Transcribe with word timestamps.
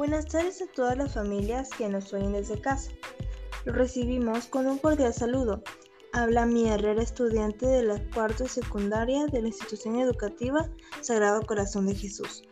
Buenas 0.00 0.24
tardes 0.24 0.62
a 0.62 0.66
todas 0.66 0.96
las 0.96 1.12
familias 1.12 1.68
que 1.76 1.86
nos 1.86 2.10
oyen 2.14 2.32
desde 2.32 2.58
casa. 2.58 2.90
Los 3.66 3.76
recibimos 3.76 4.46
con 4.46 4.66
un 4.66 4.78
cordial 4.78 5.12
saludo. 5.12 5.62
Habla 6.14 6.46
mi 6.46 6.70
Herrera, 6.70 7.02
estudiante 7.02 7.66
de 7.66 7.82
la 7.82 8.02
cuarta 8.14 8.48
secundaria 8.48 9.26
de 9.26 9.42
la 9.42 9.48
institución 9.48 10.00
educativa 10.00 10.70
Sagrado 11.02 11.42
Corazón 11.42 11.86
de 11.86 11.94
Jesús. 11.94 12.44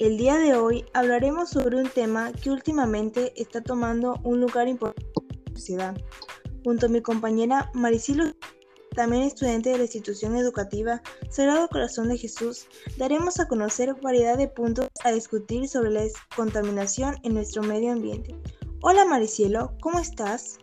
El 0.00 0.18
día 0.18 0.38
de 0.38 0.56
hoy 0.56 0.86
hablaremos 0.92 1.50
sobre 1.50 1.76
un 1.76 1.88
tema 1.88 2.32
que 2.32 2.50
últimamente 2.50 3.32
está 3.40 3.60
tomando 3.60 4.18
un 4.24 4.40
lugar 4.40 4.66
importante 4.66 5.14
en 5.20 5.44
la 5.44 5.52
sociedad. 5.52 5.96
Junto 6.64 6.86
a 6.86 6.88
mi 6.88 7.00
compañera 7.00 7.70
Maricilo 7.74 8.24
también 8.94 9.22
estudiante 9.22 9.70
de 9.70 9.78
la 9.78 9.84
institución 9.84 10.36
educativa 10.36 11.02
Sagrado 11.30 11.68
Corazón 11.68 12.08
de 12.08 12.18
Jesús, 12.18 12.66
daremos 12.96 13.40
a 13.40 13.48
conocer 13.48 13.94
variedad 14.02 14.36
de 14.36 14.48
puntos 14.48 14.88
a 15.04 15.12
discutir 15.12 15.68
sobre 15.68 15.90
la 15.90 16.02
contaminación 16.36 17.16
en 17.22 17.34
nuestro 17.34 17.62
medio 17.62 17.92
ambiente. 17.92 18.34
Hola 18.82 19.04
Maricielo, 19.04 19.72
¿cómo 19.80 19.98
estás? 19.98 20.58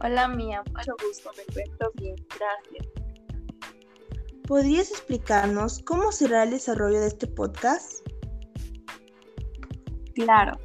Hola 0.00 0.28
Mía, 0.28 0.62
mucho 0.74 0.92
gusto, 1.04 1.30
me 1.36 1.42
encuentro 1.42 1.90
bien, 1.94 2.16
gracias. 2.28 2.98
¿Podrías 4.46 4.90
explicarnos 4.90 5.82
cómo 5.82 6.10
será 6.12 6.44
el 6.44 6.50
desarrollo 6.50 7.00
de 7.00 7.08
este 7.08 7.26
podcast? 7.26 8.06
Claro, 10.14 10.58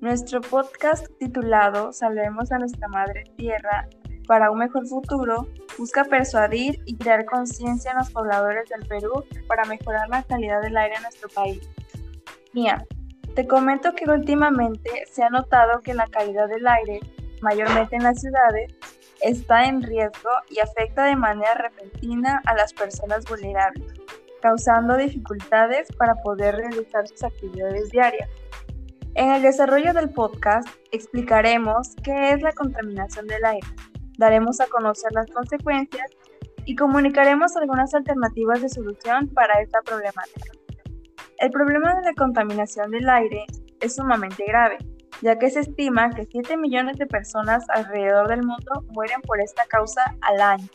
nuestro 0.00 0.40
podcast 0.40 1.06
titulado 1.18 1.92
Salvemos 1.92 2.52
a 2.52 2.58
nuestra 2.58 2.86
Madre 2.88 3.24
Tierra 3.36 3.88
para 4.30 4.52
un 4.52 4.58
mejor 4.58 4.86
futuro 4.86 5.48
busca 5.76 6.04
persuadir 6.04 6.80
y 6.86 6.96
crear 6.96 7.24
conciencia 7.24 7.90
en 7.90 7.98
los 7.98 8.12
pobladores 8.12 8.68
del 8.68 8.86
Perú 8.86 9.24
para 9.48 9.64
mejorar 9.64 10.08
la 10.08 10.22
calidad 10.22 10.62
del 10.62 10.76
aire 10.76 10.94
en 10.94 11.02
nuestro 11.02 11.28
país. 11.30 11.68
Mía, 12.52 12.86
te 13.34 13.48
comento 13.48 13.92
que 13.92 14.08
últimamente 14.08 15.04
se 15.10 15.24
ha 15.24 15.30
notado 15.30 15.80
que 15.80 15.94
la 15.94 16.06
calidad 16.06 16.46
del 16.46 16.64
aire, 16.64 17.00
mayormente 17.42 17.96
en 17.96 18.04
las 18.04 18.20
ciudades, 18.20 18.72
está 19.20 19.64
en 19.64 19.82
riesgo 19.82 20.30
y 20.48 20.60
afecta 20.60 21.06
de 21.06 21.16
manera 21.16 21.54
repentina 21.54 22.40
a 22.46 22.54
las 22.54 22.72
personas 22.72 23.24
vulnerables, 23.24 23.94
causando 24.40 24.96
dificultades 24.96 25.88
para 25.98 26.14
poder 26.22 26.54
realizar 26.54 27.08
sus 27.08 27.24
actividades 27.24 27.90
diarias. 27.90 28.30
En 29.16 29.32
el 29.32 29.42
desarrollo 29.42 29.92
del 29.92 30.10
podcast 30.10 30.68
explicaremos 30.92 31.96
qué 32.04 32.30
es 32.30 32.42
la 32.42 32.52
contaminación 32.52 33.26
del 33.26 33.44
aire, 33.44 33.66
daremos 34.20 34.60
a 34.60 34.66
conocer 34.66 35.10
las 35.12 35.28
consecuencias 35.30 36.08
y 36.66 36.76
comunicaremos 36.76 37.56
algunas 37.56 37.94
alternativas 37.94 38.60
de 38.60 38.68
solución 38.68 39.28
para 39.28 39.60
esta 39.60 39.80
problemática. 39.80 40.52
El 41.38 41.50
problema 41.50 41.94
de 41.94 42.02
la 42.02 42.14
contaminación 42.14 42.90
del 42.90 43.08
aire 43.08 43.46
es 43.80 43.96
sumamente 43.96 44.44
grave, 44.46 44.76
ya 45.22 45.38
que 45.38 45.50
se 45.50 45.60
estima 45.60 46.10
que 46.10 46.26
7 46.26 46.58
millones 46.58 46.98
de 46.98 47.06
personas 47.06 47.64
alrededor 47.70 48.28
del 48.28 48.42
mundo 48.42 48.84
mueren 48.92 49.22
por 49.22 49.40
esta 49.40 49.64
causa 49.64 50.02
al 50.20 50.40
año. 50.40 50.68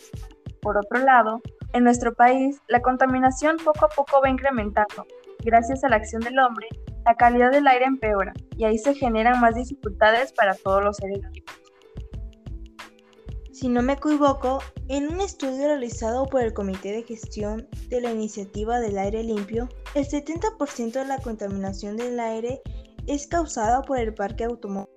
Por 0.62 0.78
otro 0.78 1.00
lado, 1.06 1.42
en 1.74 1.84
nuestro 1.84 2.16
país, 2.16 2.60
la 2.68 2.82
contaminación 2.82 3.58
poco 3.64 3.86
a 3.86 3.90
poco 3.90 4.22
va 4.22 4.30
incrementando. 4.30 5.06
Gracias 5.44 5.84
a 5.84 5.90
la 5.90 5.98
acción 5.98 6.24
del 6.24 6.40
hombre, 6.40 6.68
la 7.06 7.16
calidad 7.16 7.52
del 7.52 7.68
aire 7.68 7.86
empeora 7.86 8.34
y 8.58 8.64
ahí 8.64 8.80
se 8.80 8.96
generan 8.96 9.40
más 9.40 9.54
dificultades 9.54 10.34
para 10.34 10.56
todos 10.56 10.84
los 10.84 10.98
seres 10.98 11.20
vivos. 11.32 11.65
Si 13.56 13.70
no 13.70 13.82
me 13.82 13.94
equivoco, 13.94 14.60
en 14.90 15.08
un 15.08 15.22
estudio 15.22 15.68
realizado 15.68 16.26
por 16.26 16.42
el 16.42 16.54
Comité 16.54 16.92
de 16.92 17.04
Gestión 17.04 17.70
de 17.88 18.02
la 18.02 18.12
Iniciativa 18.12 18.82
del 18.82 18.98
Aire 18.98 19.24
Limpio, 19.24 19.70
el 19.94 20.06
70% 20.06 20.92
de 20.92 21.06
la 21.06 21.20
contaminación 21.20 21.96
del 21.96 22.20
aire 22.20 22.62
es 23.08 23.28
causada 23.28 23.82
por 23.84 23.98
el 23.98 24.14
parque 24.14 24.44
automóvil. 24.44 24.90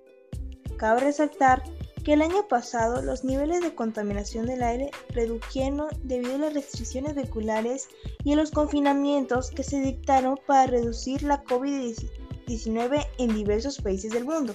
Cabe 0.75 0.99
resaltar 0.99 1.63
que 2.03 2.11
el 2.11 2.21
año 2.21 2.49
pasado 2.49 3.01
los 3.01 3.23
niveles 3.23 3.61
de 3.61 3.75
contaminación 3.75 4.45
del 4.45 4.61
aire 4.61 4.91
redujeron 5.11 5.87
debido 6.03 6.35
a 6.35 6.39
las 6.39 6.53
restricciones 6.53 7.15
vehiculares 7.15 7.87
y 8.25 8.33
a 8.33 8.35
los 8.35 8.51
confinamientos 8.51 9.51
que 9.51 9.63
se 9.63 9.79
dictaron 9.79 10.37
para 10.45 10.67
reducir 10.67 11.23
la 11.23 11.45
COVID-19 11.45 13.07
en 13.19 13.33
diversos 13.33 13.79
países 13.79 14.11
del 14.11 14.25
mundo. 14.25 14.53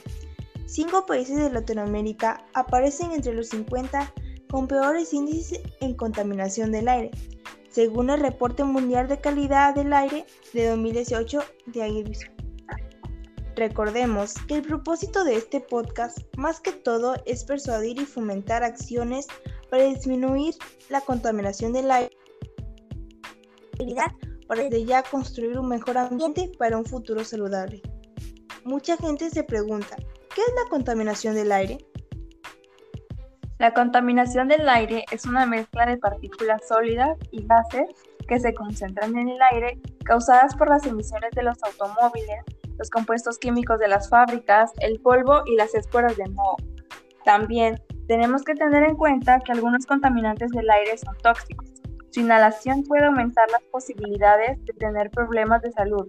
Cinco 0.75 1.07
países 1.07 1.37
de 1.37 1.51
Latinoamérica 1.51 2.45
aparecen 2.53 3.13
entre 3.13 3.33
los 3.33 3.51
50 3.51 4.13
con 4.51 4.67
peores 4.67 5.13
índices 5.13 5.61
en 5.81 5.95
contaminación 5.95 6.73
del 6.73 6.89
aire, 6.89 7.13
según 7.71 8.11
el 8.11 8.19
Reporte 8.19 8.65
Mundial 8.65 9.07
de 9.07 9.21
Calidad 9.21 9.77
del 9.77 9.93
Aire 9.93 10.27
de 10.53 10.67
2018 10.71 11.45
de 11.67 11.81
Aguirre. 11.81 12.35
Recordemos 13.55 14.35
que 14.49 14.57
el 14.57 14.63
propósito 14.63 15.23
de 15.23 15.37
este 15.37 15.61
podcast, 15.61 16.19
más 16.37 16.59
que 16.59 16.73
todo, 16.73 17.15
es 17.25 17.45
persuadir 17.45 18.01
y 18.01 18.05
fomentar 18.05 18.65
acciones 18.65 19.29
para 19.71 19.85
disminuir 19.85 20.57
la 20.89 21.03
contaminación 21.03 21.73
del 21.73 21.89
aire 21.89 22.17
para 24.49 24.65
desde 24.65 24.85
ya 24.85 25.05
construir 25.05 25.57
un 25.57 25.69
mejor 25.69 25.99
ambiente 25.99 26.51
para 26.59 26.77
un 26.77 26.85
futuro 26.85 27.25
saludable. 27.25 27.81
Mucha 28.65 28.97
gente 28.97 29.31
se 29.31 29.45
pregunta, 29.45 29.97
¿Qué 30.35 30.41
es 30.41 30.53
la 30.65 30.69
contaminación 30.69 31.37
del 31.37 31.53
aire? 31.53 31.79
La 33.61 33.73
contaminación 33.73 34.49
del 34.49 34.69
aire 34.69 35.05
es 35.13 35.27
una 35.27 35.47
mezcla 35.47 35.87
de 35.87 35.97
partículas 35.97 36.67
sólidas 36.67 37.17
y 37.31 37.47
gases 37.47 37.89
que 38.27 38.41
se 38.41 38.53
concentran 38.53 39.17
en 39.17 39.29
el 39.29 39.39
aire 39.53 39.81
causadas 40.05 40.57
por 40.57 40.69
las 40.69 40.85
emisiones 40.87 41.31
de 41.37 41.45
los 41.45 41.57
automóviles, 41.63 42.43
los 42.77 42.91
compuestos 42.91 43.39
químicos 43.39 43.79
de 43.79 43.87
las 43.87 44.09
fábricas, 44.09 44.73
el 44.81 44.99
polvo 45.01 45.43
y 45.47 45.55
las 45.55 45.73
esporas 45.77 46.17
de 46.17 46.29
moho. 46.31 46.57
También 47.25 47.81
tenemos 48.09 48.43
que 48.43 48.55
tener 48.55 48.83
en 48.83 48.97
cuenta 48.97 49.39
que 49.39 49.53
algunos 49.53 49.87
contaminantes 49.87 50.51
del 50.51 50.69
aire 50.69 50.99
son 50.99 51.17
tóxicos. 51.23 51.71
Su 52.11 52.21
inhalación 52.21 52.83
puede 52.83 53.05
aumentar 53.05 53.49
las 53.53 53.63
posibilidades 53.71 54.59
de 54.65 54.73
tener 54.73 55.11
problemas 55.11 55.63
de 55.63 55.71
salud, 55.71 56.09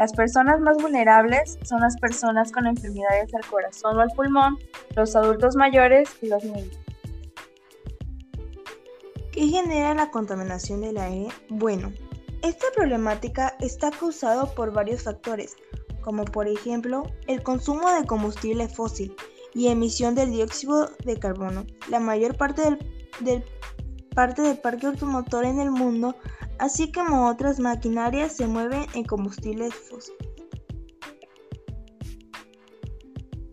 las 0.00 0.14
personas 0.14 0.58
más 0.60 0.78
vulnerables 0.78 1.58
son 1.62 1.80
las 1.80 1.94
personas 1.98 2.50
con 2.52 2.66
enfermedades 2.66 3.34
al 3.34 3.44
corazón 3.44 3.98
o 3.98 4.00
al 4.00 4.08
pulmón, 4.16 4.56
los 4.96 5.14
adultos 5.14 5.56
mayores 5.56 6.08
y 6.22 6.28
los 6.28 6.42
niños. 6.42 6.80
¿Qué 9.30 9.46
genera 9.48 9.92
la 9.92 10.10
contaminación 10.10 10.80
del 10.80 10.96
aire? 10.96 11.28
Bueno, 11.50 11.92
esta 12.42 12.64
problemática 12.74 13.54
está 13.60 13.90
causada 13.90 14.46
por 14.46 14.72
varios 14.72 15.02
factores, 15.02 15.58
como 16.00 16.24
por 16.24 16.48
ejemplo 16.48 17.02
el 17.26 17.42
consumo 17.42 17.92
de 17.92 18.06
combustible 18.06 18.70
fósil 18.70 19.14
y 19.52 19.68
emisión 19.68 20.14
del 20.14 20.30
dióxido 20.30 20.88
de 21.04 21.18
carbono. 21.18 21.66
La 21.90 22.00
mayor 22.00 22.38
parte 22.38 22.78
del, 23.20 23.44
parte 24.20 24.42
del 24.42 24.58
parque 24.58 24.86
automotor 24.86 25.46
en 25.46 25.60
el 25.60 25.70
mundo 25.70 26.14
así 26.58 26.92
como 26.92 27.26
otras 27.26 27.58
maquinarias 27.58 28.36
se 28.36 28.46
mueven 28.46 28.84
en 28.92 29.02
combustibles 29.04 29.72
fósiles. 29.72 30.28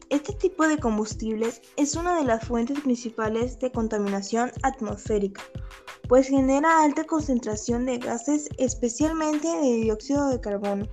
Este 0.10 0.34
tipo 0.34 0.68
de 0.68 0.78
combustibles 0.78 1.62
es 1.78 1.96
una 1.96 2.18
de 2.20 2.26
las 2.26 2.44
fuentes 2.46 2.82
principales 2.82 3.58
de 3.60 3.72
contaminación 3.72 4.52
atmosférica, 4.62 5.42
pues 6.10 6.28
genera 6.28 6.84
alta 6.84 7.06
concentración 7.06 7.86
de 7.86 8.00
gases, 8.00 8.50
especialmente 8.58 9.48
de 9.48 9.74
dióxido 9.84 10.28
de 10.28 10.42
carbono. 10.42 10.86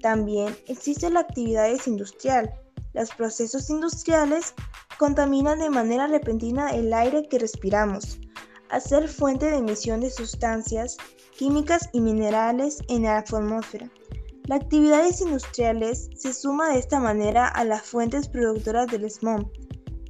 También 0.00 0.56
existe 0.68 1.10
la 1.10 1.20
actividad 1.20 1.68
industrial. 1.86 2.54
Los 2.94 3.10
procesos 3.10 3.68
industriales 3.68 4.54
contaminan 4.96 5.58
de 5.58 5.70
manera 5.70 6.06
repentina 6.06 6.70
el 6.70 6.92
aire 6.92 7.26
que 7.28 7.40
respiramos, 7.40 8.20
a 8.70 8.80
ser 8.80 9.08
fuente 9.08 9.46
de 9.46 9.58
emisión 9.58 10.00
de 10.00 10.10
sustancias 10.10 10.96
químicas 11.36 11.88
y 11.92 12.00
minerales 12.00 12.78
en 12.88 13.04
la 13.04 13.18
atmósfera. 13.18 13.90
Las 14.48 14.62
actividades 14.62 15.20
industriales 15.20 16.08
se 16.16 16.32
suma 16.32 16.70
de 16.70 16.78
esta 16.78 16.98
manera 17.00 17.46
a 17.46 17.64
las 17.64 17.82
fuentes 17.82 18.28
productoras 18.28 18.86
del 18.86 19.10
smog. 19.10 19.46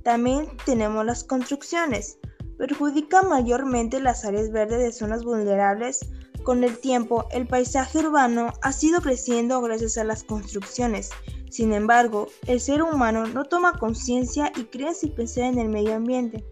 También 0.04 0.46
tenemos 0.64 1.04
las 1.04 1.24
construcciones. 1.24 2.18
Perjudica 2.56 3.22
mayormente 3.22 4.00
las 4.00 4.24
áreas 4.24 4.50
verdes 4.50 4.78
de 4.78 4.92
zonas 4.92 5.24
vulnerables. 5.24 6.08
Con 6.44 6.62
el 6.62 6.78
tiempo, 6.78 7.26
el 7.32 7.46
paisaje 7.46 7.98
urbano 7.98 8.52
ha 8.62 8.72
sido 8.72 9.00
creciendo 9.00 9.60
gracias 9.60 9.98
a 9.98 10.04
las 10.04 10.22
construcciones. 10.22 11.10
Sin 11.50 11.72
embargo, 11.72 12.28
el 12.46 12.60
ser 12.60 12.82
humano 12.82 13.26
no 13.26 13.44
toma 13.44 13.78
conciencia 13.78 14.52
y 14.56 14.64
cree 14.64 14.94
sin 14.94 15.14
pensar 15.14 15.44
en 15.44 15.58
el 15.58 15.68
medio 15.68 15.96
ambiente. 15.96 16.44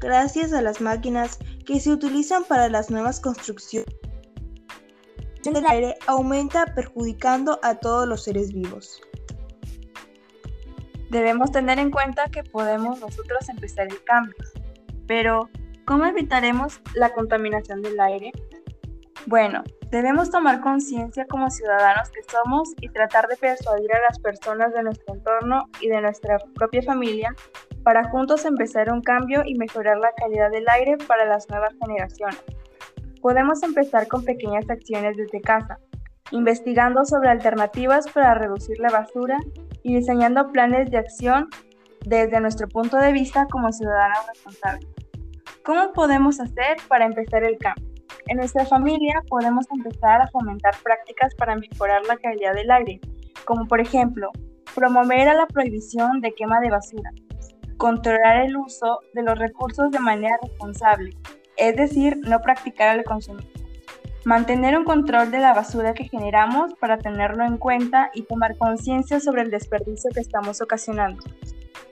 Gracias 0.00 0.52
a 0.52 0.62
las 0.62 0.80
máquinas 0.80 1.38
que 1.66 1.80
se 1.80 1.90
utilizan 1.90 2.44
para 2.44 2.68
las 2.68 2.90
nuevas 2.90 3.20
construcciones. 3.20 3.94
El 5.44 5.66
aire 5.66 5.94
aumenta 6.06 6.64
perjudicando 6.74 7.60
a 7.62 7.74
todos 7.74 8.08
los 8.08 8.24
seres 8.24 8.52
vivos. 8.52 9.02
Debemos 11.10 11.52
tener 11.52 11.78
en 11.78 11.90
cuenta 11.90 12.24
que 12.30 12.42
podemos 12.42 12.98
nosotros 13.00 13.48
empezar 13.48 13.86
el 13.86 14.02
cambio, 14.04 14.34
pero 15.06 15.50
¿cómo 15.84 16.06
evitaremos 16.06 16.80
la 16.94 17.12
contaminación 17.12 17.82
del 17.82 18.00
aire? 18.00 18.32
Bueno, 19.26 19.62
debemos 19.90 20.30
tomar 20.30 20.60
conciencia 20.60 21.26
como 21.26 21.50
ciudadanos 21.50 22.08
que 22.10 22.22
somos 22.22 22.70
y 22.80 22.88
tratar 22.88 23.28
de 23.28 23.36
persuadir 23.36 23.92
a 23.92 24.00
las 24.08 24.18
personas 24.18 24.72
de 24.72 24.82
nuestro 24.82 25.14
entorno 25.14 25.68
y 25.80 25.88
de 25.88 26.00
nuestra 26.00 26.38
propia 26.54 26.82
familia 26.82 27.34
para 27.84 28.08
juntos 28.08 28.44
empezar 28.46 28.90
un 28.90 29.02
cambio 29.02 29.42
y 29.44 29.54
mejorar 29.56 29.98
la 29.98 30.10
calidad 30.16 30.50
del 30.50 30.68
aire 30.68 30.96
para 31.06 31.26
las 31.26 31.48
nuevas 31.50 31.74
generaciones. 31.80 32.42
Podemos 33.20 33.62
empezar 33.62 34.08
con 34.08 34.24
pequeñas 34.24 34.68
acciones 34.68 35.16
desde 35.16 35.40
casa, 35.40 35.78
investigando 36.30 37.04
sobre 37.04 37.28
alternativas 37.28 38.08
para 38.10 38.34
reducir 38.34 38.78
la 38.80 38.90
basura 38.90 39.38
y 39.82 39.94
diseñando 39.94 40.50
planes 40.50 40.90
de 40.90 40.98
acción 40.98 41.48
desde 42.06 42.40
nuestro 42.40 42.68
punto 42.68 42.96
de 42.96 43.12
vista 43.12 43.46
como 43.50 43.70
ciudadanos 43.70 44.26
responsables. 44.28 44.88
¿Cómo 45.62 45.92
podemos 45.92 46.40
hacer 46.40 46.78
para 46.88 47.04
empezar 47.04 47.44
el 47.44 47.58
cambio? 47.58 47.94
En 48.26 48.38
nuestra 48.38 48.64
familia 48.64 49.22
podemos 49.28 49.66
empezar 49.70 50.22
a 50.22 50.28
fomentar 50.28 50.74
prácticas 50.82 51.34
para 51.34 51.56
mejorar 51.56 52.04
la 52.06 52.16
calidad 52.16 52.54
del 52.54 52.70
aire, 52.70 53.00
como 53.44 53.66
por 53.66 53.80
ejemplo, 53.80 54.30
promover 54.74 55.28
a 55.28 55.34
la 55.34 55.46
prohibición 55.46 56.20
de 56.20 56.32
quema 56.32 56.60
de 56.60 56.70
basura, 56.70 57.10
controlar 57.76 58.46
el 58.46 58.56
uso 58.56 59.00
de 59.12 59.22
los 59.22 59.38
recursos 59.38 59.90
de 59.90 59.98
manera 59.98 60.36
responsable, 60.42 61.16
es 61.56 61.76
decir, 61.76 62.18
no 62.18 62.40
practicar 62.40 62.98
el 62.98 63.04
consumismo. 63.04 63.50
Mantener 64.24 64.78
un 64.78 64.84
control 64.84 65.30
de 65.30 65.38
la 65.38 65.52
basura 65.52 65.92
que 65.92 66.08
generamos 66.08 66.72
para 66.80 66.96
tenerlo 66.98 67.44
en 67.44 67.58
cuenta 67.58 68.10
y 68.14 68.22
tomar 68.22 68.56
conciencia 68.56 69.20
sobre 69.20 69.42
el 69.42 69.50
desperdicio 69.50 70.10
que 70.14 70.20
estamos 70.20 70.62
ocasionando. 70.62 71.22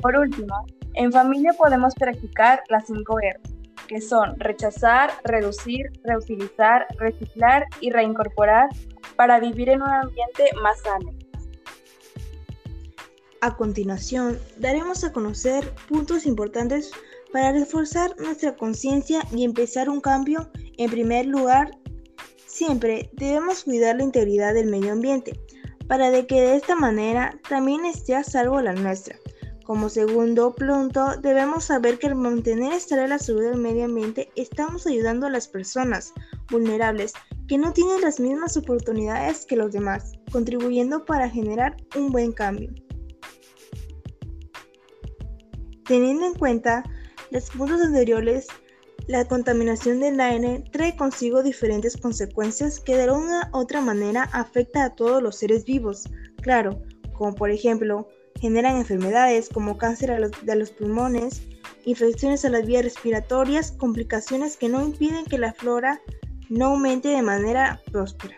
Por 0.01 0.17
último, 0.17 0.65
en 0.95 1.13
familia 1.13 1.53
podemos 1.53 1.95
practicar 1.95 2.63
las 2.69 2.87
5 2.87 3.21
R, 3.21 3.41
que 3.87 4.01
son 4.01 4.39
rechazar, 4.41 5.11
reducir, 5.25 5.91
reutilizar, 6.05 6.87
reciclar 6.99 7.67
y 7.81 7.91
reincorporar 7.91 8.69
para 9.17 9.39
vivir 9.39 9.69
en 9.69 9.83
un 9.83 9.91
ambiente 9.91 10.45
más 10.63 10.81
sano. 10.81 11.11
A 13.43 13.57
continuación, 13.57 14.39
daremos 14.59 15.05
a 15.05 15.13
conocer 15.13 15.75
puntos 15.89 16.27
importantes 16.27 16.91
para 17.33 17.53
reforzar 17.53 18.15
nuestra 18.19 18.57
conciencia 18.57 19.23
y 19.31 19.45
empezar 19.45 19.89
un 19.89 20.01
cambio. 20.01 20.51
En 20.79 20.91
primer 20.91 21.27
lugar, 21.27 21.71
Siempre 22.53 23.09
debemos 23.15 23.65
cuidar 23.65 23.97
la 23.97 24.03
integridad 24.03 24.53
del 24.53 24.67
medio 24.67 24.93
ambiente, 24.93 25.41
para 25.89 26.11
de 26.11 26.27
que 26.27 26.43
de 26.43 26.57
esta 26.57 26.77
manera 26.77 27.41
también 27.49 27.87
esté 27.87 28.15
a 28.15 28.23
salvo 28.23 28.61
la 28.61 28.75
nuestra. 28.75 29.17
Como 29.65 29.89
segundo 29.89 30.55
punto, 30.55 31.17
debemos 31.23 31.65
saber 31.65 31.99
que 31.99 32.09
al 32.09 32.15
mantener 32.15 32.75
estable 32.75 33.09
la 33.09 33.19
salud 33.19 33.45
del 33.45 33.57
medio 33.57 33.87
ambiente, 33.87 34.29
estamos 34.37 34.87
ayudando 34.87 35.27
a 35.27 35.31
las 35.31 35.49
personas 35.49 36.13
vulnerables 36.51 37.15
que 37.49 37.57
no 37.57 37.73
tienen 37.73 38.03
las 38.03 38.21
mismas 38.21 38.59
oportunidades 38.59 39.47
que 39.47 39.57
los 39.57 39.73
demás, 39.73 40.13
contribuyendo 40.31 41.07
para 41.07 41.31
generar 41.31 41.75
un 41.97 42.13
buen 42.13 42.33
cambio. 42.33 42.71
Teniendo 45.87 46.27
en 46.27 46.35
cuenta 46.35 46.85
los 47.31 47.51
puntos 47.51 47.81
anteriores, 47.81 48.47
la 49.09 49.25
contaminación 49.25 50.01
del 50.01 50.21
aire 50.21 50.65
trae 50.71 50.97
consigo 50.97 51.43
diferentes 51.43 51.97
consecuencias 51.97 52.79
que 52.79 52.97
de 52.97 53.11
una 53.11 53.51
u 53.53 53.59
otra 53.59 53.81
manera 53.81 54.29
afecta 54.33 54.85
a 54.85 54.95
todos 54.95 55.23
los 55.23 55.37
seres 55.37 55.65
vivos, 55.65 56.09
claro, 56.41 56.81
como 57.15 57.35
por 57.35 57.51
ejemplo, 57.51 58.09
generan 58.41 58.77
enfermedades 58.77 59.49
como 59.49 59.77
cáncer 59.77 60.31
de 60.31 60.57
los 60.57 60.71
pulmones, 60.71 61.43
infecciones 61.85 62.45
a 62.45 62.51
las 62.51 62.67
vías 62.67 62.85
respiratorias, 62.85 63.73
complicaciones 63.73 64.57
que 64.57 64.69
no 64.69 64.83
impiden 64.83 65.25
que 65.25 65.39
la 65.39 65.53
flora 65.53 66.01
no 66.49 66.67
aumente 66.67 67.09
de 67.09 67.23
manera 67.23 67.81
próspera. 67.91 68.37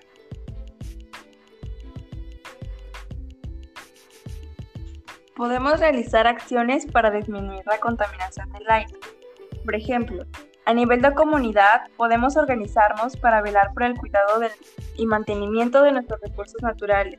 Podemos 5.36 5.81
realizar 5.81 6.26
acciones 6.26 6.86
para 6.86 7.10
disminuir 7.10 7.62
la 7.66 7.78
contaminación 7.78 8.52
del 8.52 8.70
aire. 8.70 8.94
Por 9.64 9.75
ejemplo, 9.75 10.25
a 10.66 10.72
nivel 10.72 11.02
de 11.02 11.12
comunidad, 11.12 11.82
podemos 11.96 12.36
organizarnos 12.36 13.16
para 13.16 13.42
velar 13.42 13.72
por 13.75 13.82
el 13.82 13.94
cuidado 13.98 14.40
y 14.96 15.06
mantenimiento 15.06 15.82
de 15.82 15.92
nuestros 15.92 16.20
recursos 16.20 16.62
naturales, 16.62 17.19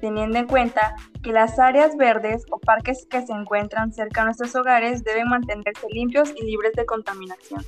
teniendo 0.00 0.38
en 0.38 0.46
cuenta 0.46 0.96
que 1.22 1.32
las 1.32 1.58
áreas 1.58 1.96
verdes 1.96 2.44
o 2.50 2.58
parques 2.58 3.06
que 3.10 3.24
se 3.24 3.32
encuentran 3.32 3.92
cerca 3.92 4.22
de 4.22 4.26
nuestros 4.26 4.56
hogares 4.56 5.04
deben 5.04 5.28
mantenerse 5.28 5.86
limpios 5.90 6.32
y 6.36 6.46
libres 6.46 6.72
de 6.72 6.86
contaminación. 6.86 7.62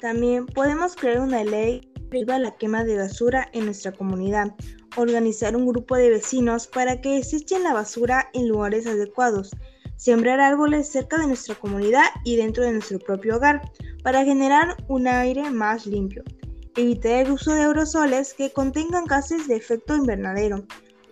También 0.00 0.46
podemos 0.46 0.94
crear 0.94 1.20
una 1.20 1.42
ley 1.42 1.80
prohíba 2.10 2.38
la 2.38 2.52
quema 2.52 2.84
de 2.84 2.98
basura 2.98 3.48
en 3.52 3.64
nuestra 3.64 3.92
comunidad, 3.92 4.54
organizar 4.96 5.56
un 5.56 5.66
grupo 5.66 5.96
de 5.96 6.10
vecinos 6.10 6.66
para 6.66 7.00
que 7.00 7.16
desechen 7.16 7.62
la 7.62 7.72
basura 7.72 8.30
en 8.32 8.48
lugares 8.48 8.86
adecuados, 8.86 9.50
sembrar 9.96 10.40
árboles 10.40 10.88
cerca 10.88 11.18
de 11.18 11.26
nuestra 11.26 11.54
comunidad 11.54 12.04
y 12.24 12.36
dentro 12.36 12.64
de 12.64 12.72
nuestro 12.72 12.98
propio 12.98 13.36
hogar 13.36 13.62
para 14.02 14.24
generar 14.24 14.76
un 14.88 15.06
aire 15.06 15.50
más 15.50 15.86
limpio, 15.86 16.22
evitar 16.76 17.26
el 17.26 17.32
uso 17.32 17.52
de 17.52 17.62
aerosoles 17.62 18.34
que 18.34 18.52
contengan 18.52 19.04
gases 19.04 19.48
de 19.48 19.56
efecto 19.56 19.96
invernadero, 19.96 20.64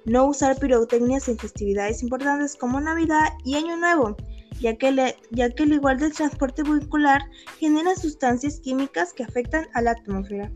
no 0.05 0.27
usar 0.27 0.59
pirotecnias 0.59 1.29
en 1.29 1.39
festividades 1.39 2.03
importantes 2.03 2.57
como 2.57 2.81
Navidad 2.81 3.29
y 3.45 3.57
Año 3.57 3.77
Nuevo, 3.77 4.17
ya 4.61 4.77
que, 4.77 5.15
que 5.35 5.43
al 5.43 5.73
igual 5.73 5.99
del 5.99 6.13
transporte 6.13 6.63
vehicular 6.63 7.23
genera 7.59 7.95
sustancias 7.97 8.61
químicas 8.61 9.13
que 9.13 9.25
afectan 9.25 9.67
a 9.75 9.83
la 9.83 9.93
atmósfera. 9.93 10.51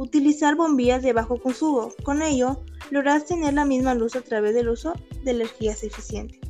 Utilizar 0.00 0.54
bombillas 0.54 1.02
de 1.02 1.12
bajo 1.12 1.38
consumo, 1.38 1.92
con 2.04 2.22
ello 2.22 2.64
logras 2.90 3.26
tener 3.26 3.52
la 3.52 3.66
misma 3.66 3.94
luz 3.94 4.16
a 4.16 4.22
través 4.22 4.54
del 4.54 4.70
uso 4.70 4.94
de 5.24 5.32
energías 5.32 5.84
eficientes. 5.84 6.40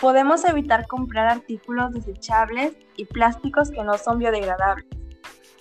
Podemos 0.00 0.44
evitar 0.44 0.86
comprar 0.86 1.26
artículos 1.26 1.92
desechables 1.92 2.76
y 2.94 3.06
plásticos 3.06 3.72
que 3.72 3.82
no 3.82 3.98
son 3.98 4.20
biodegradables. 4.20 4.86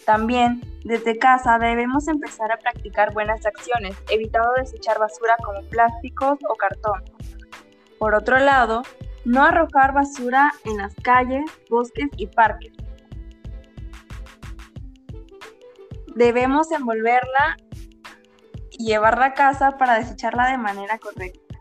También, 0.05 0.61
desde 0.85 1.17
casa 1.17 1.57
debemos 1.57 2.07
empezar 2.07 2.51
a 2.51 2.59
practicar 2.59 3.11
buenas 3.11 3.43
acciones, 3.43 3.97
evitando 4.11 4.49
desechar 4.55 4.99
basura 4.99 5.35
como 5.43 5.63
plásticos 5.63 6.37
o 6.47 6.53
cartón. 6.53 7.01
Por 7.97 8.13
otro 8.13 8.37
lado, 8.37 8.83
no 9.25 9.43
arrojar 9.43 9.95
basura 9.95 10.51
en 10.63 10.77
las 10.77 10.93
calles, 10.93 11.49
bosques 11.71 12.09
y 12.17 12.27
parques. 12.27 12.80
Debemos 16.15 16.71
envolverla 16.71 17.55
y 18.71 18.85
llevarla 18.85 19.27
a 19.27 19.33
casa 19.33 19.77
para 19.77 19.97
desecharla 19.97 20.51
de 20.51 20.57
manera 20.57 20.97
correcta. 20.97 21.55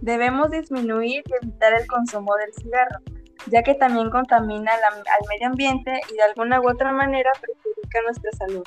Debemos 0.00 0.50
disminuir 0.50 1.22
y 1.24 1.46
evitar 1.46 1.74
el 1.74 1.86
consumo 1.86 2.34
del 2.34 2.52
cigarro, 2.54 2.98
ya 3.46 3.62
que 3.62 3.74
también 3.74 4.10
contamina 4.10 4.72
al 4.72 5.28
medio 5.28 5.46
ambiente 5.46 6.00
y 6.10 6.16
de 6.16 6.22
alguna 6.22 6.60
u 6.60 6.68
otra 6.68 6.92
manera 6.92 7.30
perjudica 7.40 8.02
nuestra 8.02 8.32
salud. 8.32 8.64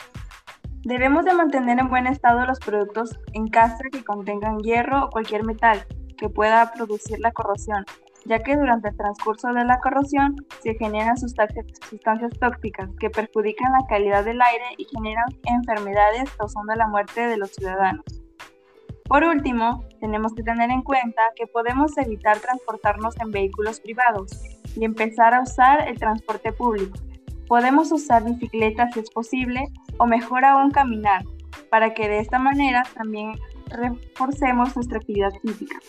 Debemos 0.84 1.26
de 1.26 1.34
mantener 1.34 1.80
en 1.80 1.90
buen 1.90 2.08
estado 2.08 2.46
los 2.46 2.60
productos 2.60 3.20
en 3.34 3.48
casa 3.48 3.84
que 3.92 4.06
contengan 4.06 4.60
hierro 4.60 5.06
o 5.06 5.10
cualquier 5.10 5.44
metal 5.44 5.86
que 6.18 6.30
pueda 6.30 6.72
producir 6.72 7.20
la 7.20 7.34
corrosión, 7.34 7.84
ya 8.26 8.40
que 8.40 8.58
durante 8.58 8.90
el 8.90 8.98
transcurso 8.98 9.54
de 9.54 9.64
la 9.66 9.80
corrosión 9.80 10.36
se 10.62 10.76
generan 10.76 11.18
sustancias, 11.18 11.66
tóxicas 12.40 12.90
que 13.00 13.10
perjudican 13.10 13.72
la 13.72 13.88
calidad 13.88 14.26
del 14.26 14.42
aire 14.42 14.66
y 14.78 14.86
generan 14.86 15.26
enfermedades 15.44 16.30
causando 16.32 16.74
la 16.76 16.88
muerte 16.88 17.28
de 17.28 17.38
los 17.38 17.52
ciudadanos. 17.52 18.04
Por 19.08 19.24
último, 19.24 19.86
tenemos 20.00 20.34
que 20.34 20.42
tener 20.42 20.72
en 20.72 20.82
cuenta 20.82 21.22
que 21.36 21.46
podemos 21.46 21.96
evitar 21.98 22.40
transportarnos 22.40 23.16
en 23.22 23.30
vehículos 23.30 23.80
privados 23.80 24.32
y 24.76 24.84
empezar 24.84 25.36
a 25.36 25.42
usar 25.42 25.88
el 25.88 26.00
transporte 26.00 26.52
público. 26.52 26.98
Podemos 27.48 27.92
usar 27.92 28.24
bicicletas 28.24 28.92
si 28.94 29.02
es 29.02 29.12
posible 29.12 29.68
o 30.00 30.08
mejor 30.08 30.44
aún 30.44 30.72
caminar, 30.72 31.24
para 31.70 31.94
que 31.94 32.10
de 32.10 32.20
esta 32.20 32.40
manera 32.40 32.82
también 32.96 33.34
reforcemos 33.68 34.76
nuestra 34.76 34.98
actividad 34.98 35.32
física, 35.44 35.80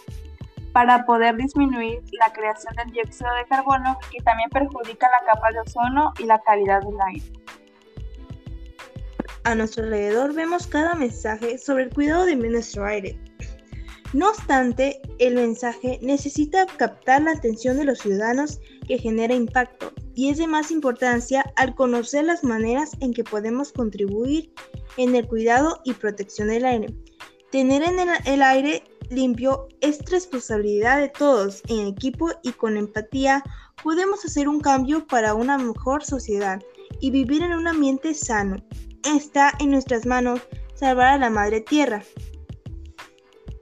para 0.77 1.07
poder 1.07 1.35
disminuir 1.39 2.03
la 2.21 2.31
creación 2.35 2.75
del 2.77 2.93
dióxido 2.93 3.31
de 3.33 3.47
carbono 3.47 3.99
que 4.13 4.23
también 4.23 4.51
perjudica 4.51 5.09
la 5.09 5.33
capa 5.33 5.51
de 5.51 5.61
ozono 5.61 6.13
y 6.19 6.25
la 6.25 6.39
calidad 6.41 6.83
del 6.83 7.01
aire. 7.01 7.25
A 9.45 9.55
nuestro 9.55 9.85
alrededor 9.85 10.35
vemos 10.35 10.67
cada 10.67 10.95
mensaje 10.95 11.57
sobre 11.57 11.85
el 11.85 11.95
cuidado 11.95 12.27
de 12.27 12.37
nuestro 12.37 12.85
aire. 12.85 13.19
No 14.13 14.29
obstante, 14.29 15.01
el 15.19 15.37
mensaje 15.37 15.99
necesita 16.03 16.67
captar 16.77 17.23
la 17.23 17.31
atención 17.31 17.79
de 17.79 17.87
los 17.87 18.01
ciudadanos 18.01 18.61
que 18.87 18.99
genera 18.99 19.33
impacto 19.33 19.95
y 20.15 20.29
es 20.29 20.37
de 20.37 20.47
más 20.47 20.71
importancia 20.71 21.55
al 21.57 21.75
conocer 21.75 22.27
las 22.27 22.45
maneras 22.45 22.91
en 23.01 23.15
que 23.15 23.25
podemos 23.25 23.73
contribuir 23.73 24.53
en 24.99 25.17
el 25.17 25.27
cuidado 25.27 25.81
y 25.85 25.95
protección 25.95 26.49
del 26.49 26.67
aire. 26.67 26.95
Tener 27.51 27.83
en 27.83 27.99
el, 28.27 28.43
aire 28.43 28.83
limpio 29.11 29.69
es 29.81 29.99
responsabilidad 30.11 30.99
de 30.99 31.09
todos 31.09 31.63
en 31.69 31.87
equipo 31.87 32.31
y 32.43 32.53
con 32.53 32.77
empatía 32.77 33.43
podemos 33.83 34.25
hacer 34.25 34.49
un 34.49 34.61
cambio 34.61 35.07
para 35.07 35.35
una 35.35 35.59
mejor 35.59 36.05
sociedad 36.05 36.61
y 37.01 37.11
vivir 37.11 37.43
en 37.43 37.53
un 37.53 37.69
ambiente 37.69 38.15
sano. 38.15 38.57
Está 39.05 39.53
en 39.61 39.71
nuestras 39.71 40.07
manos 40.07 40.41
salvar 40.75 41.09
a 41.09 41.19
la 41.19 41.31
madre 41.31 41.61
tierra. 41.61 42.03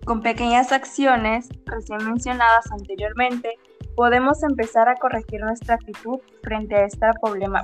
Con 0.05 0.23
pequeñas 0.23 0.73
acciones, 0.73 1.49
recién 1.65 2.05
mencionadas 2.05 2.71
anteriormente, 2.71 3.55
podemos 3.97 4.43
empezar 4.43 4.89
a 4.89 4.97
corregir 4.97 5.41
nuestra 5.41 5.77
actitud 5.77 6.19
frente 6.43 6.75
a 6.75 6.85
esta 6.85 7.13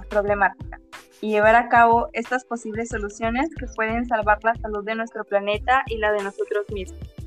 problemática 0.09 0.81
y 1.21 1.31
llevar 1.31 1.55
a 1.55 1.69
cabo 1.69 2.09
estas 2.13 2.45
posibles 2.45 2.89
soluciones 2.89 3.49
que 3.59 3.67
pueden 3.77 4.07
salvar 4.07 4.39
la 4.43 4.55
salud 4.55 4.85
de 4.85 4.95
nuestro 4.95 5.25
planeta 5.25 5.83
y 5.87 5.99
la 5.99 6.13
de 6.13 6.23
nosotros 6.23 6.65
mismos. 6.73 7.20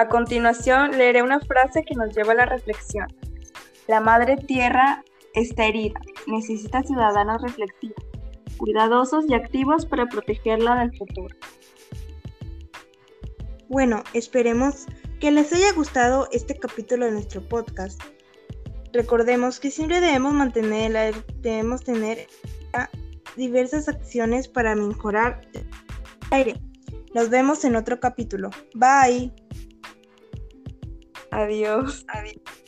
A 0.00 0.08
continuación, 0.08 0.96
leeré 0.96 1.22
una 1.22 1.40
frase 1.40 1.84
que 1.84 1.94
nos 1.94 2.16
lleva 2.16 2.32
a 2.32 2.36
la 2.36 2.46
reflexión. 2.46 3.06
La 3.86 4.00
Madre 4.00 4.38
Tierra 4.38 5.04
está 5.34 5.66
herida, 5.66 6.00
necesita 6.26 6.82
ciudadanos 6.82 7.42
reflexivos, 7.42 8.02
cuidadosos 8.56 9.26
y 9.28 9.34
activos 9.34 9.84
para 9.84 10.06
protegerla 10.06 10.76
del 10.76 10.96
futuro. 10.96 11.36
Bueno, 13.68 14.02
esperemos 14.14 14.86
que 15.20 15.32
les 15.32 15.52
haya 15.52 15.70
gustado 15.74 16.28
este 16.32 16.58
capítulo 16.58 17.04
de 17.04 17.12
nuestro 17.12 17.46
podcast. 17.46 18.00
Recordemos 18.94 19.60
que 19.60 19.70
siempre 19.70 20.00
debemos 20.00 20.32
mantener, 20.32 21.14
debemos 21.42 21.84
tener 21.84 22.26
diversas 23.36 23.86
acciones 23.86 24.48
para 24.48 24.74
mejorar 24.74 25.42
el 25.52 25.66
aire. 26.30 26.54
Nos 27.14 27.28
vemos 27.28 27.66
en 27.66 27.76
otro 27.76 28.00
capítulo. 28.00 28.48
Bye. 28.72 29.30
Adiós. 31.30 32.04
Adiós. 32.08 32.59